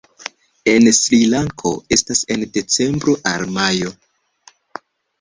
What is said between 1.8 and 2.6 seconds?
estas en